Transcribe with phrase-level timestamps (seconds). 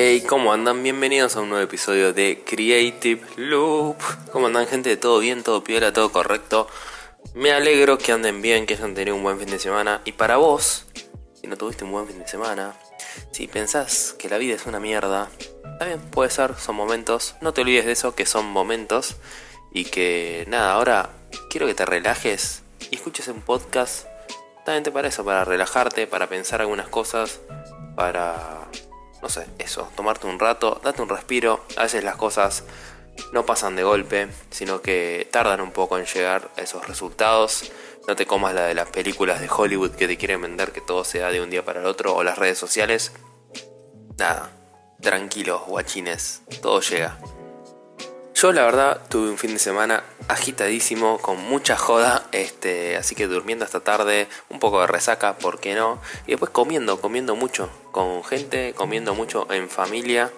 [0.00, 0.84] Hey, ¿cómo andan?
[0.84, 3.96] Bienvenidos a un nuevo episodio de Creative Loop.
[4.30, 4.96] ¿Cómo andan, gente?
[4.96, 5.42] ¿Todo bien?
[5.42, 5.92] ¿Todo piola?
[5.92, 6.68] ¿Todo correcto?
[7.34, 10.00] Me alegro que anden bien, que hayan tenido un buen fin de semana.
[10.04, 10.86] Y para vos,
[11.34, 12.76] si no tuviste un buen fin de semana,
[13.32, 15.30] si pensás que la vida es una mierda,
[15.84, 17.34] bien, puede ser, son momentos.
[17.40, 19.16] No te olvides de eso, que son momentos.
[19.72, 21.10] Y que nada, ahora
[21.50, 22.62] quiero que te relajes
[22.92, 24.06] y escuches un podcast.
[24.64, 27.40] También para eso, para relajarte, para pensar algunas cosas,
[27.96, 28.68] para
[29.22, 31.64] no sé, eso, tomarte un rato, date un respiro.
[31.76, 32.64] A veces las cosas
[33.32, 37.70] no pasan de golpe, sino que tardan un poco en llegar a esos resultados.
[38.06, 41.04] No te comas la de las películas de Hollywood que te quieren vender que todo
[41.04, 43.12] sea de un día para el otro o las redes sociales.
[44.16, 44.50] Nada,
[45.00, 47.18] tranquilos, guachines, todo llega.
[48.40, 53.26] Yo la verdad tuve un fin de semana agitadísimo, con mucha joda, este, así que
[53.26, 56.00] durmiendo hasta tarde, un poco de resaca, ¿por qué no?
[56.24, 60.30] Y después comiendo, comiendo mucho, con gente, comiendo mucho en familia.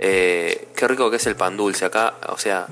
[0.00, 2.66] Eh, qué rico que es el pan dulce acá, o sea,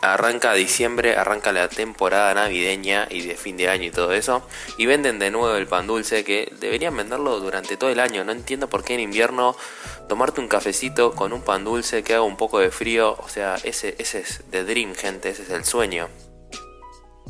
[0.00, 4.42] arranca diciembre, arranca la temporada navideña y de fin de año y todo eso,
[4.78, 8.24] y venden de nuevo el pan dulce que deberían venderlo durante todo el año.
[8.24, 9.54] No entiendo por qué en invierno
[10.08, 13.56] tomarte un cafecito con un pan dulce que haga un poco de frío, o sea,
[13.62, 16.08] ese, ese es the dream, gente, ese es el sueño.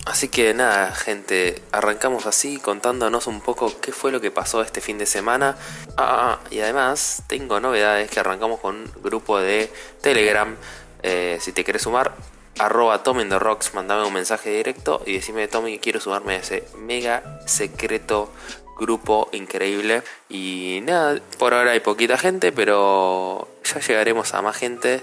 [0.04, 4.80] Así que nada, gente, arrancamos así contándonos un poco qué fue lo que pasó este
[4.80, 5.56] fin de semana.
[5.96, 9.70] Ah, ah, ah y además tengo novedades que arrancamos con un grupo de
[10.00, 10.56] Telegram.
[11.02, 12.14] Eh, si te quieres sumar,
[12.58, 16.64] arroba Tommy the Rocks, mandame un mensaje directo y decime Tommy quiero sumarme a ese
[16.78, 18.32] mega secreto
[18.78, 20.02] grupo increíble.
[20.28, 25.02] Y nada, por ahora hay poquita gente, pero ya llegaremos a más gente.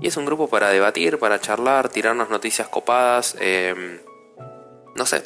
[0.00, 3.36] Y es un grupo para debatir, para charlar, tirarnos noticias copadas.
[3.40, 4.00] Eh,
[4.94, 5.22] no sé,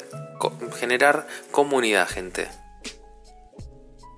[0.77, 2.49] generar comunidad, gente.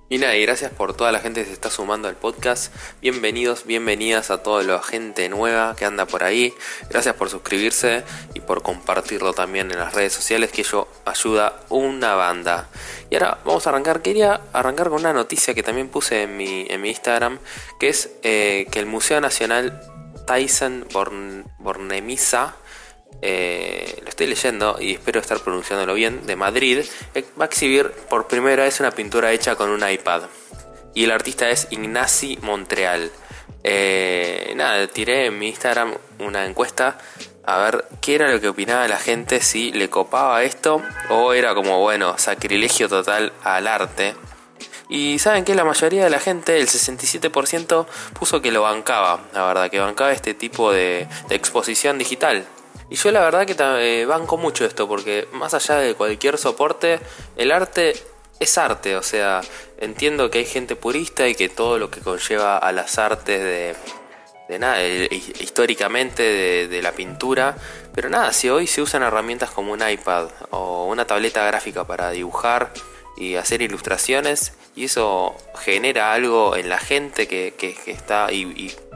[0.08, 2.72] Y nada, y gracias por toda la gente que se está sumando al podcast.
[3.02, 6.54] Bienvenidos, bienvenidas a toda la gente nueva que anda por ahí.
[6.88, 12.14] Gracias por suscribirse y por compartirlo también en las redes sociales, que ello ayuda una
[12.14, 12.68] banda.
[13.10, 14.00] Y ahora vamos a arrancar.
[14.00, 17.40] Quería arrancar con una noticia que también puse en mi, en mi Instagram,
[17.80, 19.82] que es eh, que el Museo Nacional
[20.24, 20.86] Tyson
[21.58, 22.54] Bornemisa
[23.22, 26.84] eh, lo estoy leyendo y espero estar pronunciándolo bien, de Madrid,
[27.14, 30.22] eh, va a exhibir por primera vez una pintura hecha con un iPad.
[30.94, 33.10] Y el artista es Ignasi Montreal.
[33.62, 36.98] Eh, nada, tiré en mi Instagram una encuesta
[37.44, 41.54] a ver qué era lo que opinaba la gente, si le copaba esto o era
[41.54, 44.14] como, bueno, sacrilegio total al arte.
[44.88, 47.86] Y saben que la mayoría de la gente, el 67%,
[48.18, 52.46] puso que lo bancaba, la verdad, que bancaba este tipo de exposición digital.
[52.88, 57.00] Y yo la verdad que eh, banco mucho esto, porque más allá de cualquier soporte,
[57.36, 57.94] el arte
[58.38, 59.40] es arte, o sea,
[59.78, 63.74] entiendo que hay gente purista y que todo lo que conlleva a las artes de,
[64.48, 67.56] de nada, históricamente de, la pintura,
[67.94, 72.10] pero nada, si hoy se usan herramientas como un iPad o una tableta gráfica para
[72.10, 72.72] dibujar
[73.16, 78.42] y hacer ilustraciones, y eso genera algo en la gente que, que, está y,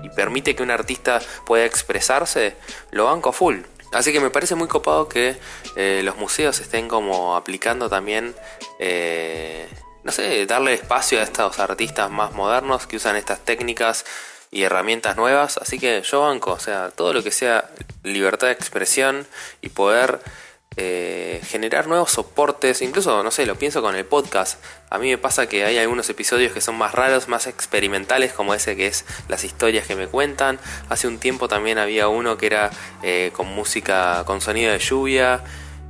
[0.03, 2.55] y, permite que un artista pueda expresarse,
[2.91, 3.61] lo banco full.
[3.93, 5.37] Así que me parece muy copado que
[5.77, 8.35] eh, los museos estén como aplicando también,
[8.79, 9.69] eh,
[10.05, 14.05] no sé, darle espacio a estos artistas más modernos que usan estas técnicas
[14.51, 15.59] y herramientas nuevas.
[15.59, 17.71] Así que yo banco, o sea, todo lo que sea
[18.05, 19.27] libertad de expresión
[19.61, 20.21] y poder
[20.77, 24.63] eh, generar nuevos soportes, incluso, no sé, lo pienso con el podcast.
[24.89, 28.55] A mí me pasa que hay algunos episodios que son más raros, más experimentales, como
[28.55, 30.61] ese que es las historias que me cuentan.
[30.89, 32.71] Hace un tiempo también había uno que era
[33.03, 35.43] eh, con música, con sonido de lluvia.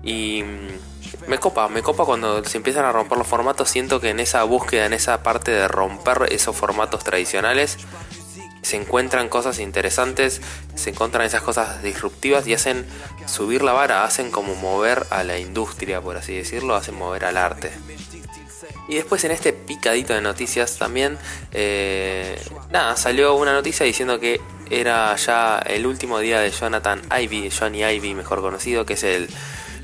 [0.02, 3.68] Y mm, me copa, me copa cuando se empiezan a romper los formatos.
[3.68, 7.76] Siento que en esa búsqueda, en esa parte de romper esos formatos tradicionales,
[8.62, 10.41] se encuentran cosas interesantes,
[10.75, 12.87] se encuentran esas cosas disruptivas y hacen
[13.26, 17.37] subir la vara, hacen como mover a la industria, por así decirlo, hacen mover al
[17.37, 17.72] arte.
[18.89, 21.16] Y después en este picadito de noticias también,
[21.53, 22.41] eh,
[22.71, 27.84] nada, salió una noticia diciendo que era ya el último día de Jonathan Ivy, Johnny
[27.84, 29.28] Ivy mejor conocido, que es el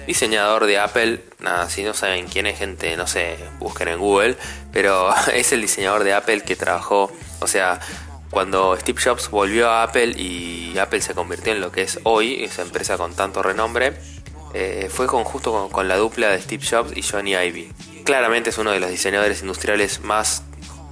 [0.09, 1.21] diseñador de Apple.
[1.39, 4.37] Nada, si no saben quién es gente, no sé, busquen en Google,
[4.73, 7.81] pero es el diseñador de Apple que trabajó, o sea,
[8.37, 12.45] cuando Steve Jobs volvió a Apple y Apple se convirtió en lo que es hoy,
[12.45, 13.95] esa empresa con tanto renombre,
[14.53, 17.73] eh, fue con, justo con, la dupla de Steve Jobs y Johnny Ive.
[18.05, 20.43] Claramente es uno de los diseñadores industriales más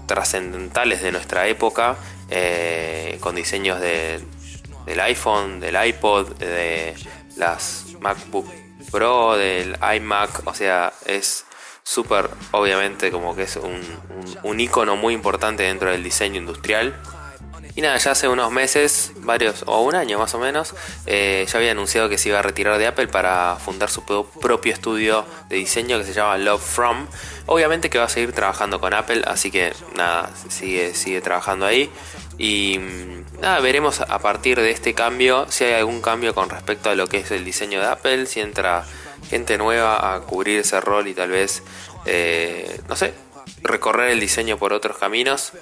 [0.07, 1.99] trascendentales de nuestra época,
[2.31, 4.21] eh, con diseños de,
[4.87, 6.95] del iPhone, del iPod, de
[7.37, 8.51] las MacBook
[8.91, 11.45] Pro, del iMac, o sea, es
[11.83, 16.99] súper, obviamente, como que es un, un, un icono muy importante dentro del diseño industrial
[17.77, 20.75] Y nada, ya hace unos meses, varios, o un año más o menos,
[21.07, 24.73] eh, ya había anunciado que se iba a retirar de Apple para fundar su propio
[24.73, 27.09] estudio de diseño que se llama Love From.
[27.47, 31.91] Obviamente que va a seguir trabajando con Apple, así que nada, sigue, sigue trabajando ahí.
[32.39, 36.91] Y mm, nada, veremos a partir de este cambio si hay algún cambio con respecto
[36.91, 38.85] a lo que es el diseño de Apple, si entra
[39.29, 41.65] gente nueva a cubrir ese rol y tal vez,
[42.07, 43.15] eh, no sé,
[43.63, 45.53] recorrer el diseño por otros caminos.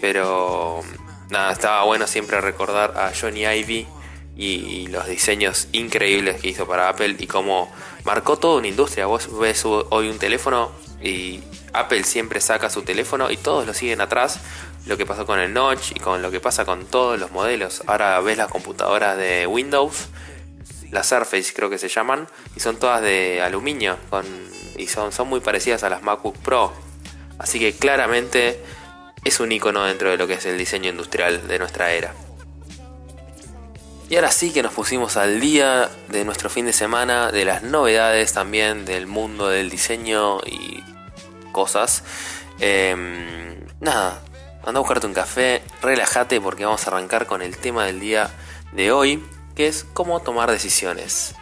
[0.00, 0.82] Pero
[1.30, 3.86] nada, estaba bueno siempre recordar a Johnny Ivy
[4.36, 7.70] y, los diseños increíbles que hizo para Apple y cómo
[8.04, 9.06] marcó toda una industria.
[9.06, 10.70] Vos ves hoy un teléfono
[11.02, 11.40] y
[11.72, 14.40] Apple siempre saca su teléfono y todos lo siguen atrás.
[14.86, 17.82] Lo que pasó con el Notch y con lo que pasa con todos los modelos.
[17.86, 20.08] Ahora ves las computadoras de Windows,
[20.90, 22.26] las Surface creo que se llaman,
[22.56, 23.98] y son todas de aluminio
[24.78, 26.72] y son, son muy parecidas a las MacBook Pro.
[27.38, 28.62] Así que claramente
[29.28, 32.14] es un icono dentro de lo que es el diseño industrial de nuestra era.
[34.10, 37.62] Y ahora sí que nos pusimos al día de nuestro fin de semana, de las
[37.62, 40.82] novedades también del mundo del diseño y
[41.52, 42.04] cosas.
[42.58, 44.22] Em, nada,
[44.64, 48.30] anda a buscarte un café, relájate porque vamos a arrancar con el tema del día
[48.72, 49.22] de hoy,
[49.54, 51.34] que es cómo tomar decisiones.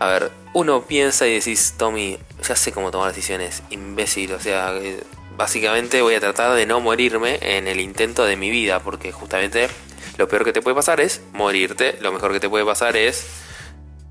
[0.00, 4.74] A ver, uno piensa y decís, Tommy, ya sé cómo tomar decisiones, imbécil, o sea,
[4.74, 5.02] eh,
[5.40, 9.70] básicamente voy a tratar de no morirme en el intento de mi vida, porque justamente
[10.18, 13.26] lo peor que te puede pasar es morirte, lo mejor que te puede pasar es,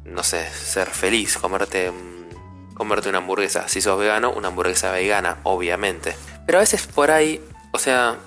[0.05, 1.91] no sé, ser feliz, comerte,
[2.73, 3.67] comerte una hamburguesa.
[3.67, 6.15] Si sos vegano, una hamburguesa vegana, obviamente.
[6.47, 7.39] Pero a veces por ahí,
[7.73, 8.17] o sea,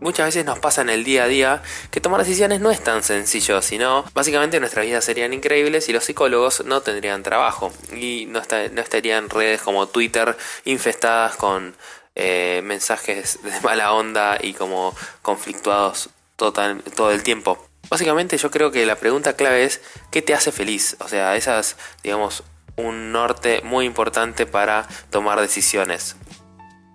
[0.00, 3.02] muchas veces nos pasa en el día a día que tomar decisiones no es tan
[3.02, 8.40] sencillo, sino básicamente nuestras vidas serían increíbles y los psicólogos no tendrían trabajo y no,
[8.40, 10.36] estarían redes como Twitter
[10.66, 11.74] infestadas con
[12.14, 17.68] eh, mensajes de mala onda y como conflictuados todo el tiempo.
[17.88, 19.80] Básicamente yo creo que la pregunta clave es
[20.10, 20.96] ¿qué te hace feliz?
[21.00, 22.42] O sea, esas, digamos,
[22.76, 26.16] un norte muy importante para tomar decisiones.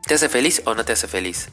[0.06, 1.50] ¿Te hace feliz o no te hace feliz?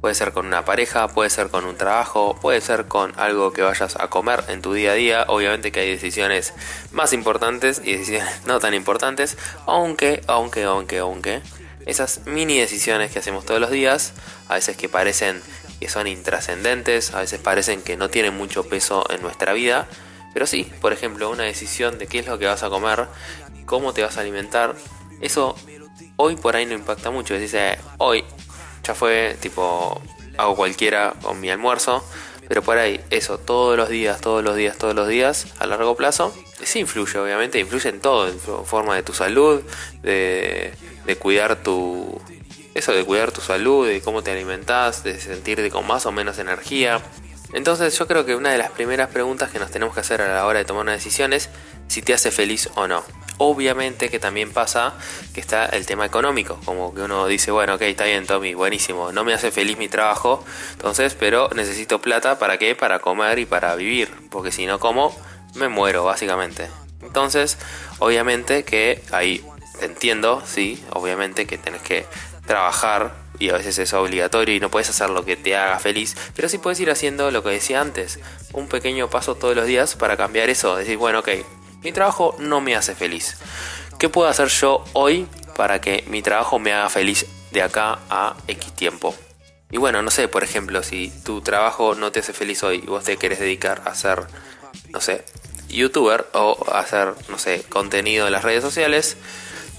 [0.00, 3.62] Puede ser con una pareja, puede ser con un trabajo, puede ser con algo que
[3.62, 5.24] vayas a comer en tu día a día.
[5.28, 6.54] Obviamente que hay decisiones
[6.92, 9.36] más importantes y decisiones no tan importantes,
[9.66, 11.42] aunque, aunque, aunque, aunque
[11.86, 14.12] esas mini decisiones que hacemos todos los días,
[14.48, 15.40] a veces que parecen
[15.80, 19.88] que son intrascendentes, a veces parecen que no tienen mucho peso en nuestra vida,
[20.34, 23.06] pero sí, por ejemplo, una decisión de qué es lo que vas a comer,
[23.64, 24.74] cómo te vas a alimentar,
[25.20, 25.56] eso
[26.16, 28.24] hoy por ahí no impacta mucho, dice, hoy
[28.82, 30.00] ya fue tipo,
[30.36, 32.04] hago cualquiera con mi almuerzo,
[32.48, 35.96] pero por ahí, eso, todos los días, todos los días, todos los días, a largo
[35.96, 39.62] plazo, sí influye, obviamente, influye en todo, en forma de tu salud,
[40.02, 40.72] de,
[41.04, 42.20] de cuidar tu.
[42.74, 46.38] Eso, de cuidar tu salud, de cómo te alimentas, de sentirte con más o menos
[46.38, 47.00] energía.
[47.52, 50.28] Entonces, yo creo que una de las primeras preguntas que nos tenemos que hacer a
[50.28, 51.48] la hora de tomar una decisión es
[51.88, 53.04] si te hace feliz o no.
[53.38, 54.94] Obviamente que también pasa
[55.34, 59.12] que está el tema económico, como que uno dice, bueno, ok, está bien, Tommy, buenísimo,
[59.12, 60.42] no me hace feliz mi trabajo,
[60.72, 62.74] entonces, pero necesito plata, ¿para qué?
[62.74, 65.14] Para comer y para vivir, porque si no como,
[65.56, 66.68] me muero, básicamente.
[67.02, 67.58] Entonces,
[67.98, 69.44] obviamente que ahí
[69.80, 72.06] entiendo, sí, obviamente que tenés que
[72.46, 76.16] trabajar y a veces es obligatorio y no puedes hacer lo que te haga feliz,
[76.34, 78.18] pero sí puedes ir haciendo lo que decía antes,
[78.52, 81.28] un pequeño paso todos los días para cambiar eso, decir, bueno, ok,
[81.82, 83.36] mi trabajo no me hace feliz.
[83.98, 88.36] ¿Qué puedo hacer yo hoy para que mi trabajo me haga feliz de acá a
[88.48, 89.14] X tiempo?
[89.70, 92.86] Y bueno, no sé, por ejemplo, si tu trabajo no te hace feliz hoy y
[92.86, 94.26] vos te querés dedicar a ser,
[94.90, 95.24] no sé,
[95.68, 99.16] youtuber o hacer, no sé, contenido en las redes sociales,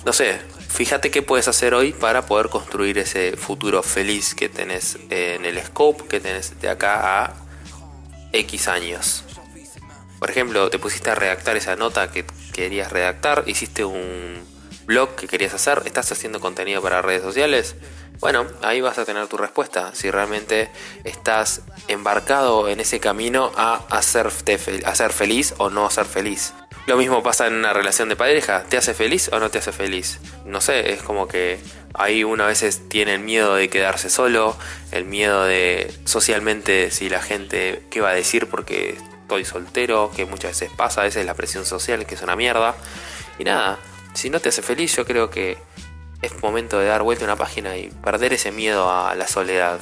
[0.06, 0.40] no sé,
[0.70, 5.64] fíjate qué puedes hacer hoy para poder construir ese futuro feliz que tenés en el
[5.64, 7.34] scope que tenés de acá a
[8.34, 9.24] X años.
[10.20, 14.57] Por ejemplo, te pusiste a redactar esa nota que querías redactar, hiciste un
[14.88, 17.76] blog que querías hacer, estás haciendo contenido para redes sociales.
[18.20, 20.72] Bueno, ahí vas a tener tu respuesta, si realmente
[21.04, 26.54] estás embarcado en ese camino a hacerte a ser feliz o no ser feliz.
[26.88, 29.74] Lo mismo pasa en una relación de pareja, ¿te hace feliz o no te hace
[29.74, 30.20] feliz?
[30.46, 31.60] No sé, es como que
[31.94, 34.56] ahí uno a veces tiene el miedo de quedarse solo,
[34.92, 40.26] el miedo de socialmente si la gente qué va a decir porque estoy soltero, que
[40.26, 42.76] muchas veces pasa, a veces la presión social, que es una mierda.
[43.38, 43.78] Y nada,
[44.18, 45.60] si no te hace feliz, yo creo que
[46.24, 49.80] es momento de dar vuelta a una página y perder ese miedo a la soledad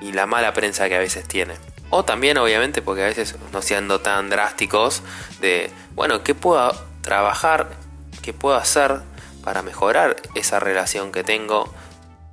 [0.00, 1.54] y la mala prensa que a veces tiene.
[1.90, 5.02] O también, obviamente, porque a veces no siendo tan drásticos,
[5.40, 7.70] de, bueno, ¿qué puedo trabajar?
[8.22, 9.00] ¿Qué puedo hacer
[9.42, 11.68] para mejorar esa relación que tengo?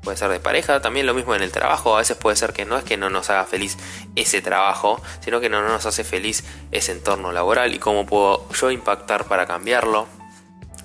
[0.03, 2.63] puede ser de pareja, también lo mismo en el trabajo, a veces puede ser que
[2.63, 3.77] no es que no nos haga feliz
[4.15, 8.71] ese trabajo, sino que no nos hace feliz ese entorno laboral y cómo puedo yo
[8.71, 10.07] impactar para cambiarlo.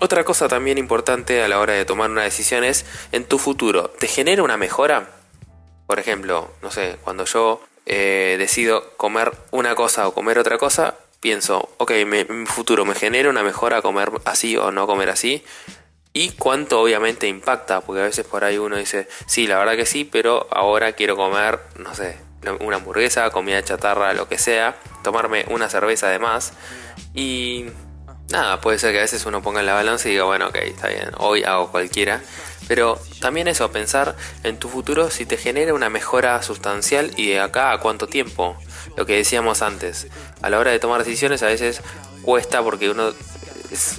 [0.00, 3.90] Otra cosa también importante a la hora de tomar una decisión es en tu futuro,
[3.90, 5.10] ¿te genera una mejora?
[5.86, 10.96] Por ejemplo, no sé, cuando yo eh, decido comer una cosa o comer otra cosa,
[11.20, 15.44] pienso, ok, mi futuro me genera una mejora comer así o no comer así
[16.12, 19.84] y cuánto obviamente impacta, porque a veces por ahí uno dice, sí, la verdad que
[19.84, 22.18] sí, pero ahora quiero comer, no sé,
[22.60, 26.52] una hamburguesa, comida chatarra, lo que sea, tomarme una cerveza además
[27.14, 27.66] y
[28.30, 30.56] nada, puede ser que a veces uno ponga en la balanza y diga, bueno, ok,
[30.56, 32.22] está bien, hoy hago cualquiera,
[32.66, 37.40] pero también eso, pensar en tu futuro si te genera una mejora sustancial y de
[37.40, 38.56] acá a cuánto tiempo.
[38.96, 40.06] Lo que decíamos antes,
[40.40, 41.80] a la hora de tomar decisiones a veces
[42.22, 43.12] cuesta porque uno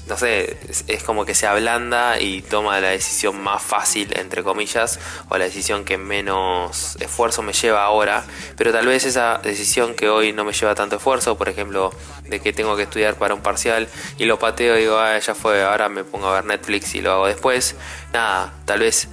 [0.07, 4.99] no sé, es, como que se ablanda y toma la decisión más fácil, entre comillas,
[5.29, 8.25] o la decisión que menos esfuerzo me lleva ahora,
[8.57, 11.91] pero tal vez esa decisión que hoy no me lleva tanto esfuerzo, por ejemplo,
[12.23, 15.35] de que tengo que estudiar para un parcial y lo pateo y digo, ah, ya
[15.35, 17.75] fue, ahora me pongo a ver Netflix y lo hago después,
[18.13, 19.07] nada, tal vez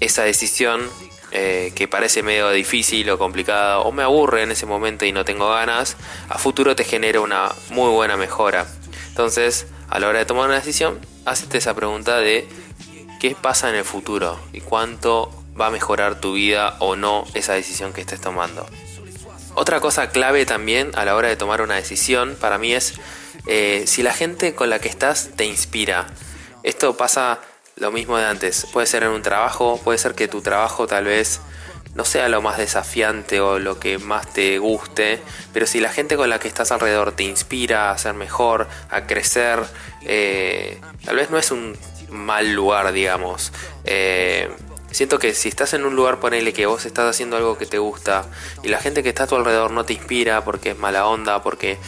[0.00, 0.90] esa decisión
[1.32, 5.24] eh, que parece medio difícil o complicada o me aburre en ese momento y no
[5.24, 5.96] tengo ganas,
[6.28, 8.66] a futuro te genera una muy buena mejora.
[9.08, 12.48] Entonces, a la hora de tomar una decisión, hazte esa pregunta de
[13.20, 17.54] qué pasa en el futuro y cuánto va a mejorar tu vida o no esa
[17.54, 18.66] decisión que estés tomando.
[19.54, 22.94] Otra cosa clave también a la hora de tomar una decisión para mí es
[23.46, 26.06] eh, si la gente con la que estás te inspira.
[26.62, 27.40] Esto pasa
[27.76, 28.66] lo mismo de antes.
[28.72, 31.40] Puede ser en un trabajo, puede ser que tu trabajo tal vez
[31.96, 35.20] no sea lo más desafiante o lo que más te guste,
[35.52, 39.06] pero si la gente con la que estás alrededor te inspira a ser mejor, a
[39.06, 39.64] crecer,
[40.02, 41.76] eh, tal vez no es un
[42.10, 43.50] mal lugar, digamos.
[43.84, 44.50] Eh,
[44.90, 47.78] siento que si estás en un lugar, ponele que vos estás haciendo algo que te
[47.78, 48.26] gusta
[48.62, 51.42] y la gente que está a tu alrededor no te inspira porque es mala onda,
[51.42, 51.78] porque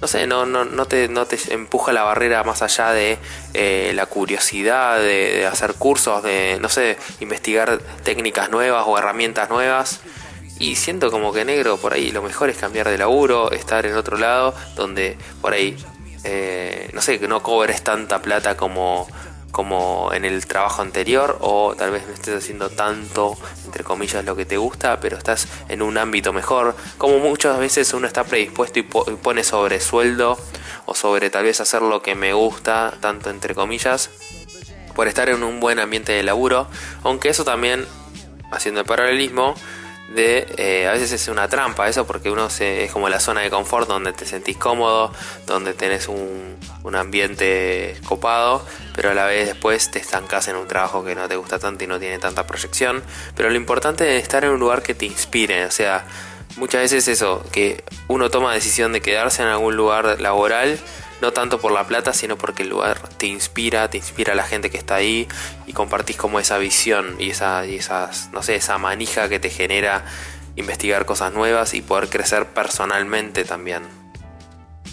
[0.00, 3.18] no sé, no, no, no, te, no te empuja la barrera más allá de
[3.54, 10.00] eh, la curiosidad, de, hacer cursos, de, no sé, investigar técnicas nuevas o herramientas nuevas.
[10.58, 13.94] Y siento como que negro, por ahí lo mejor es cambiar de laburo, estar en
[13.94, 15.76] otro lado, donde por ahí,
[16.24, 19.06] eh, no sé, que no cobres tanta plata como
[19.56, 24.36] como en el trabajo anterior o tal vez no estés haciendo tanto, entre comillas, lo
[24.36, 26.76] que te gusta, pero estás en un ámbito mejor.
[26.98, 30.38] Como muchas veces uno está predispuesto y, pone sobre sueldo
[30.84, 34.10] o sobre tal vez hacer lo que me gusta, tanto entre comillas,
[34.94, 36.68] por estar en un buen ambiente de laburo,
[37.02, 37.86] aunque eso también,
[38.50, 39.54] haciendo el paralelismo,
[40.08, 43.40] de eh, a veces es una trampa eso porque uno se, es como la zona
[43.40, 45.12] de confort donde te sentís cómodo,
[45.46, 50.68] donde tenés un, un ambiente copado, pero a la vez después te estancas en un
[50.68, 53.02] trabajo que no te gusta tanto y no tiene tanta proyección.
[53.34, 56.06] Pero lo importante es estar en un lugar que te inspire, o sea,
[56.56, 60.78] muchas veces eso, que uno toma decisión de quedarse en algún lugar laboral
[61.20, 64.44] no tanto por la plata, sino porque el lugar te inspira, te inspira a la
[64.44, 65.28] gente que está ahí
[65.66, 69.50] y compartís como esa visión y esa, y esas, no sé, esa manija que te
[69.50, 70.04] genera
[70.56, 73.82] investigar cosas nuevas y poder crecer personalmente también.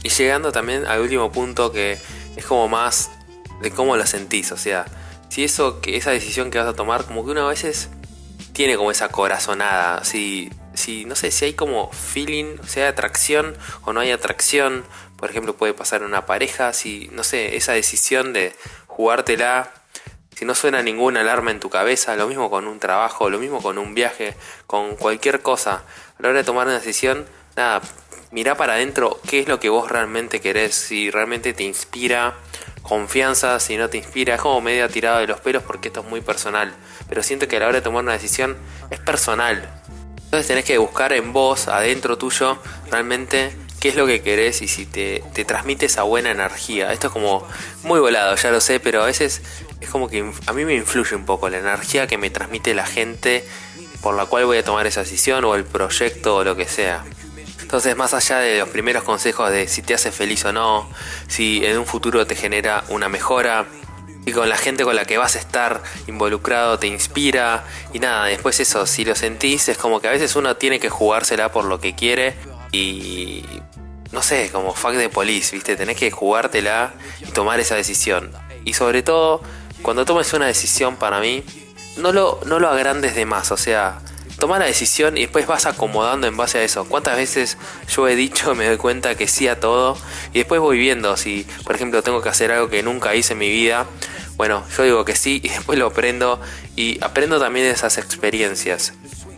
[0.03, 1.97] Y llegando también al último punto que
[2.35, 3.11] es como más
[3.61, 4.85] de cómo lo sentís, o sea,
[5.29, 7.89] si eso, que esa decisión que vas a tomar, como que uno a veces
[8.51, 13.57] tiene como esa corazonada, si, si no sé, si hay como feeling, si hay atracción
[13.83, 14.83] o no hay atracción,
[15.23, 18.53] por ejemplo, puede pasar en una pareja, si, no sé, esa decisión de
[18.87, 19.71] jugártela,
[20.35, 23.61] si no suena ninguna alarma en tu cabeza, lo mismo con un trabajo, lo mismo
[23.61, 24.35] con un viaje,
[24.67, 25.85] con cualquier cosa.
[26.19, 27.25] A la hora de tomar una decisión,
[27.55, 27.81] nada,
[28.31, 32.33] mira para adentro qué es lo que vos realmente querés, si realmente te inspira
[32.81, 36.05] confianza, si no te inspira, es como medio tirado de los pelos porque esto es
[36.05, 36.75] muy personal.
[37.07, 38.57] Pero siento que a la hora de tomar una decisión
[38.89, 39.69] es personal.
[40.17, 42.57] Entonces tenés que buscar en vos, adentro tuyo,
[42.91, 46.93] realmente qué es lo que querés y si te, transmite esa buena energía.
[46.93, 47.45] Esto es como
[47.83, 49.41] muy volado, ya lo sé, pero a veces
[49.81, 52.85] es como que a mí me influye un poco la energía que me transmite la
[52.85, 53.45] gente
[54.01, 57.03] por la cual voy a tomar esa decisión o el proyecto o lo que sea.
[57.61, 60.89] Entonces, más allá de los primeros consejos de si te hace feliz o no,
[61.27, 63.65] si en un futuro te genera una mejora,
[64.25, 68.27] y con la gente con la que vas a estar involucrado te inspira, y nada,
[68.27, 71.65] después eso, si lo sentís, es como que a veces uno tiene que jugársela por
[71.65, 72.33] lo que quiere
[72.71, 73.43] y
[74.13, 75.75] no sé, como fuck de police, ¿viste?
[75.75, 78.31] Tenés que jugártela y tomar esa decisión.
[78.63, 79.41] Y sobre todo,
[79.81, 81.43] cuando tomes una decisión para mí,
[81.97, 83.99] no lo, no lo agrandes de más, o sea,
[84.39, 86.85] toma la decisión y después vas acomodando en base a eso.
[86.85, 87.57] ¿Cuántas veces
[87.89, 89.97] yo he dicho, me doy cuenta que sí a todo
[90.31, 93.39] y después voy viendo si, por ejemplo, tengo que hacer algo que nunca hice en
[93.39, 93.87] mi vida
[94.35, 96.39] Bueno, yo digo que sí y después lo aprendo
[96.75, 98.93] y aprendo también de esas experiencias.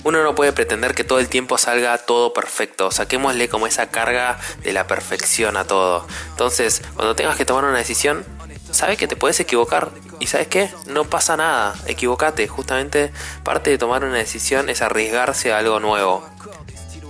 [0.05, 2.91] Uno no puede pretender que todo el tiempo salga todo perfecto.
[2.91, 6.05] Saquémosle como esa carga de la perfección a todo.
[6.29, 8.23] Entonces, cuando tengas que tomar una decisión,
[8.69, 9.89] sabes que te puedes equivocar.
[10.19, 10.69] Y sabes qué?
[10.85, 11.73] No pasa nada.
[11.87, 12.47] Equivocate.
[12.47, 13.11] Justamente
[13.43, 16.23] parte de tomar una decisión es arriesgarse a algo nuevo.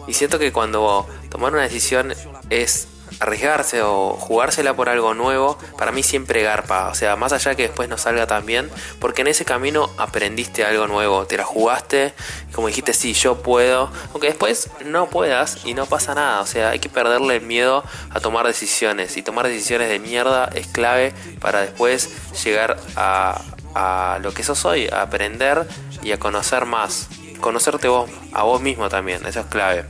[0.07, 2.13] Y siento que cuando tomar una decisión
[2.49, 2.87] es
[3.19, 6.89] arriesgarse o jugársela por algo nuevo, para mí siempre garpa.
[6.89, 8.69] O sea, más allá que después no salga tan bien,
[8.99, 12.13] porque en ese camino aprendiste algo nuevo, te la jugaste,
[12.53, 16.41] como dijiste, sí, yo puedo, aunque después no puedas y no pasa nada.
[16.41, 19.17] O sea, hay que perderle el miedo a tomar decisiones.
[19.17, 22.09] Y tomar decisiones de mierda es clave para después
[22.43, 23.41] llegar a,
[23.75, 25.67] a lo que sos hoy, a aprender
[26.01, 27.07] y a conocer más.
[27.41, 29.85] Conocerte vos, a vos mismo también, eso es clave.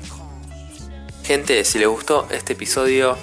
[1.26, 3.18] Gente, si les gustó este episodio,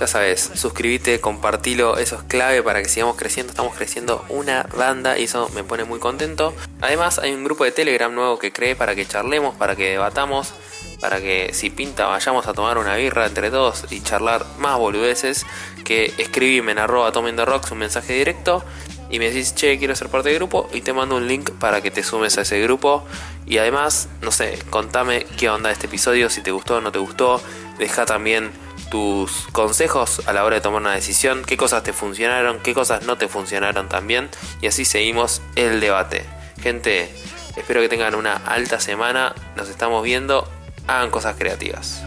[0.00, 3.50] ya sabes, suscríbete, compartilo, eso es clave para que sigamos creciendo.
[3.50, 6.54] Estamos creciendo una banda y eso me pone muy contento.
[6.80, 10.54] Además, hay un grupo de Telegram nuevo que creé para que charlemos, para que debatamos,
[10.98, 15.44] para que si pinta vayamos a tomar una birra entre todos y charlar más boludeces.
[15.84, 18.64] Que escribime en arroba rocks un mensaje directo
[19.12, 21.82] y me decís, che, quiero ser parte del grupo y te mando un link para
[21.82, 23.04] que te sumes a ese grupo.
[23.46, 26.98] Y además, no sé, contame qué onda este episodio, si te gustó o no te
[26.98, 27.42] gustó.
[27.78, 28.50] Deja también
[28.90, 33.04] tus consejos a la hora de tomar una decisión, qué cosas te funcionaron, qué cosas
[33.04, 34.30] no te funcionaron también.
[34.62, 36.24] Y así seguimos el debate.
[36.62, 37.14] Gente,
[37.54, 39.34] espero que tengan una alta semana.
[39.56, 40.48] Nos estamos viendo.
[40.86, 42.02] Hagan cosas creativas.